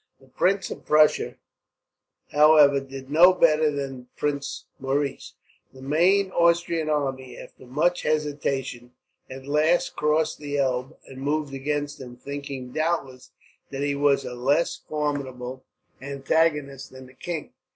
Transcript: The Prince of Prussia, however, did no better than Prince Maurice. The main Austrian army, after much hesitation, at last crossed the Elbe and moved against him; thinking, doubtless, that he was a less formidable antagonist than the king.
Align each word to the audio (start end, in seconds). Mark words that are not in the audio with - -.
The 0.19 0.25
Prince 0.25 0.71
of 0.71 0.83
Prussia, 0.83 1.35
however, 2.31 2.79
did 2.79 3.11
no 3.11 3.33
better 3.33 3.69
than 3.69 4.07
Prince 4.17 4.65
Maurice. 4.79 5.35
The 5.73 5.83
main 5.83 6.31
Austrian 6.31 6.89
army, 6.89 7.37
after 7.37 7.67
much 7.67 8.01
hesitation, 8.01 8.93
at 9.29 9.45
last 9.45 9.95
crossed 9.95 10.39
the 10.39 10.57
Elbe 10.57 10.97
and 11.05 11.21
moved 11.21 11.53
against 11.53 12.01
him; 12.01 12.15
thinking, 12.15 12.71
doubtless, 12.71 13.29
that 13.69 13.83
he 13.83 13.93
was 13.93 14.25
a 14.25 14.33
less 14.33 14.75
formidable 14.75 15.65
antagonist 16.01 16.89
than 16.89 17.05
the 17.05 17.13
king. 17.13 17.53